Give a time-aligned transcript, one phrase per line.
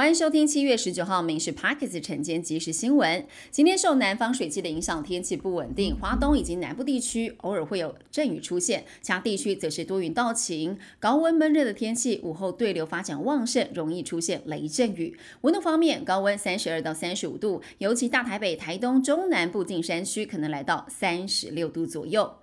[0.00, 3.26] 欢迎收听七月十九号《民事 Parkes》晨间即时新闻。
[3.50, 10.78] 今天受南方水汽的影响，天气不稳定，华东以及南部地区偶尔会有阵雨出现，其他地区则是多云到晴。
[10.98, 15.18] 高温闷热的天气，午后对流发展旺盛，容易出现雷阵雨。
[15.42, 22.36] 温度方面，高温三十二到三十五度，尤其大台北、台东、中南部近山区可能来到三十六度左右。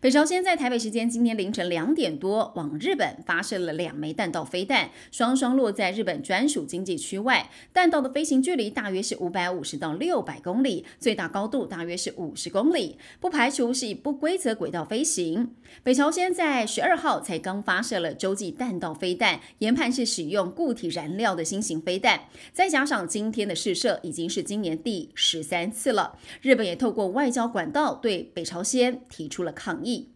[0.00, 7.50] 北朝鲜在台北时间今天凌晨两点多往日本发射了两枚弹道飞弹，双双落在日本专属经济区外。
[7.72, 15.54] 弹道的飞行距离大约是五百五十到六百公里，最大高度大约是五十公里，不排除是以不规则轨道飞行。
[15.82, 22.22] 北朝鲜在十二号才刚发射了洲际弹道飞弹，研判是使用固体燃料的新型飞弹。
[22.52, 26.18] 再加上今天的试射，已经是今年第十三次了。
[26.40, 30.08] 日本也透过外交管道对北朝鲜提出了抗议。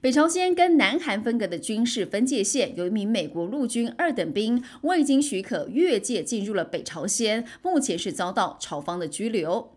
[0.00, 9.73] 北朝鲜跟南韩分隔的军事分界线，有一名美国陆军二等兵未经许可越界进入了北朝鲜，目前是遭到朝方的拘留。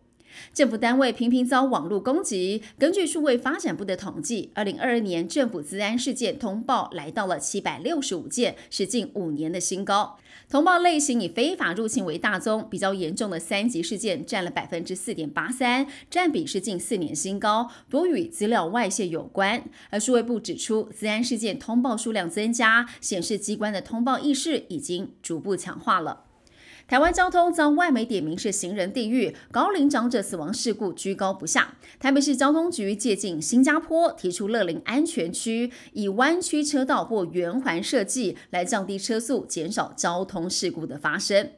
[0.54, 2.62] 政府单位频频遭网络攻击。
[2.78, 10.18] 根据数位发展部的统计，二零二二年政府治安事件通报来到了七百六十五件，是近五年的新高。
[10.50, 19.64] 通报类型以非法入侵为大宗，比较严重的三级事件占了百分之四点八三，占比是近四年新高，多与资料外泄有关。
[19.90, 26.27] 而数位部指出，治安事件通报数量增加，显示机关的通报意识已经逐步强化了。
[26.88, 31.76] 台湾交通遭外媒点名是行人地狱，高龄长者死亡事故居高不下。
[32.00, 41.50] 台北市交通局借鉴新加坡，提出乐龄安全区，以弯曲车道或圆环设计来降低车速，减少交通事故的发生。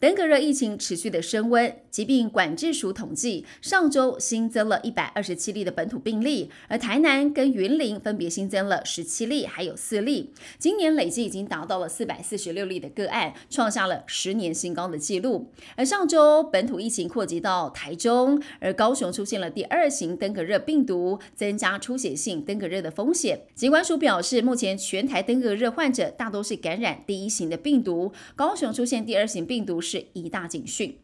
[0.00, 10.32] 登革热疫情持续的升温，疾病管制署统计，上周新增了一百二十七例的本土病例，而台南跟云林分别新增了十七例，还有四例。
[10.58, 15.50] 今年累计已经达到了四百四十六例的个案，创下了十年新高的纪录。
[15.76, 23.42] 而上周本土疫情扩及到台中，而高雄出现了第二型登革热病毒，增加出血性登革热的风险。
[23.54, 29.78] 疾管署表示，目前全台登革热患者大多是感染第一型的病毒，高雄出现第二型病毒。
[29.90, 30.96] 是一大警讯。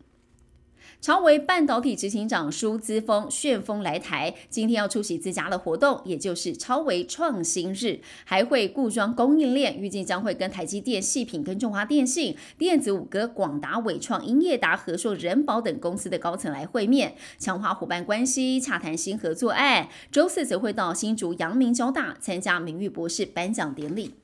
[1.00, 19.88] 超维半导体执行长舒姿峰旋风来台，今天要出席自家的活动，也就是超维创新日，还会固装供应链，预计将会跟台积电、细品、跟中华电信、电子五哥、广达、伟创、英业达、和硕、人保等公司的高层来会面，强化伙伴关系，洽谈新合作案。
[20.12, 24.14] 周四则会到新竹阳明交大参加名誉博士颁奖典礼。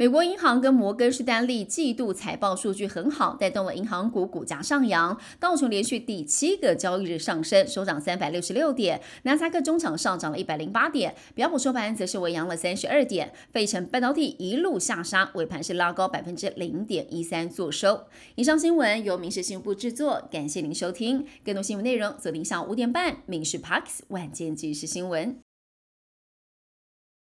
[0.00, 5.18] 美国银行跟摩根士丹利季度财报数据很好，带动了银行股股价上扬。
[5.40, 9.00] 道琼连续第七个交易日上升，收涨三百六十六点。
[9.24, 13.32] 纳斯达克中场上涨了一百零八点，标普收盘则是微扬了三十二点。
[13.52, 18.04] 费城半导体一路下杀，尾盘是拉高百分之零点一三做收。
[18.36, 21.26] 以上新闻由民事新闻部制作，感谢您收听。
[21.44, 25.32] 更多新闻内容，锁定下午五点半《民事 Parks 晚间即时新闻》。